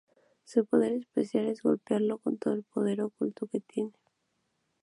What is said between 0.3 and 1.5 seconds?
Su poder especial